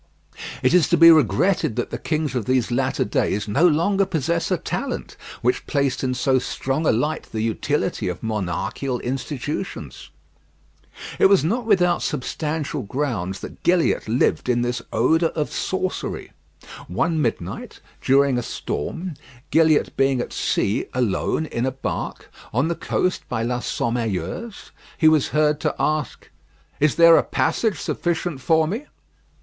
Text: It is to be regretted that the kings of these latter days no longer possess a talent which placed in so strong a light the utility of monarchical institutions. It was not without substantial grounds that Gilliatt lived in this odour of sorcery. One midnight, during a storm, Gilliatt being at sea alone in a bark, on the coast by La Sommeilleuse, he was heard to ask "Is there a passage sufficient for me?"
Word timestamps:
It 0.63 0.73
is 0.73 0.89
to 0.89 0.97
be 0.97 1.11
regretted 1.11 1.75
that 1.75 1.91
the 1.91 1.99
kings 1.99 2.33
of 2.33 2.45
these 2.45 2.71
latter 2.71 3.05
days 3.05 3.47
no 3.47 3.67
longer 3.67 4.03
possess 4.03 4.49
a 4.49 4.57
talent 4.57 5.15
which 5.43 5.67
placed 5.67 6.03
in 6.03 6.15
so 6.15 6.39
strong 6.39 6.87
a 6.87 6.91
light 6.91 7.27
the 7.31 7.41
utility 7.43 8.07
of 8.07 8.23
monarchical 8.23 8.99
institutions. 9.01 10.09
It 11.19 11.27
was 11.27 11.43
not 11.43 11.67
without 11.67 12.01
substantial 12.01 12.81
grounds 12.81 13.41
that 13.41 13.61
Gilliatt 13.61 14.07
lived 14.07 14.49
in 14.49 14.63
this 14.63 14.81
odour 14.91 15.29
of 15.35 15.51
sorcery. 15.53 16.31
One 16.87 17.21
midnight, 17.21 17.79
during 18.01 18.39
a 18.39 18.41
storm, 18.41 19.13
Gilliatt 19.51 19.95
being 19.97 20.19
at 20.19 20.33
sea 20.33 20.87
alone 20.95 21.45
in 21.45 21.63
a 21.67 21.71
bark, 21.71 22.31
on 22.51 22.69
the 22.69 22.73
coast 22.75 23.29
by 23.29 23.43
La 23.43 23.59
Sommeilleuse, 23.59 24.71
he 24.97 25.07
was 25.07 25.27
heard 25.27 25.59
to 25.59 25.75
ask 25.79 26.31
"Is 26.79 26.95
there 26.95 27.17
a 27.17 27.23
passage 27.23 27.79
sufficient 27.79 28.41
for 28.41 28.65
me?" 28.67 28.87